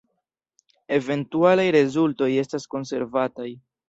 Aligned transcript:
Eventualaj 0.95 1.65
rezultoj 1.75 2.31
estas 2.45 2.65
konservataj. 2.73 3.47